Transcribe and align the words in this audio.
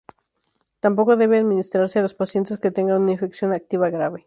Tampoco 0.79 1.15
debe 1.15 1.37
administrarse 1.37 1.99
a 1.99 2.01
los 2.01 2.15
pacientes 2.15 2.57
que 2.57 2.71
tengan 2.71 3.03
una 3.03 3.11
infección 3.11 3.53
activa 3.53 3.91
grave. 3.91 4.19